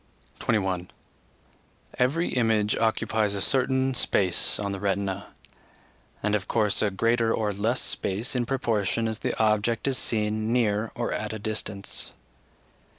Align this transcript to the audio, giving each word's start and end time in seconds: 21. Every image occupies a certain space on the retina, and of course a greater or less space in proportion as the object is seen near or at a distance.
21. 0.39 0.89
Every 1.99 2.29
image 2.29 2.75
occupies 2.75 3.35
a 3.35 3.39
certain 3.39 3.93
space 3.93 4.57
on 4.57 4.71
the 4.71 4.79
retina, 4.79 5.27
and 6.23 6.33
of 6.33 6.47
course 6.47 6.81
a 6.81 6.89
greater 6.89 7.31
or 7.31 7.53
less 7.53 7.81
space 7.81 8.35
in 8.35 8.47
proportion 8.47 9.07
as 9.07 9.19
the 9.19 9.37
object 9.39 9.87
is 9.87 9.99
seen 9.99 10.51
near 10.51 10.91
or 10.95 11.13
at 11.13 11.33
a 11.33 11.37
distance. 11.37 12.13